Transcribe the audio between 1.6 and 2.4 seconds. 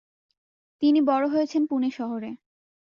পুণে শহরে।